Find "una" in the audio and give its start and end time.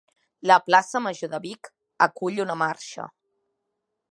2.47-2.59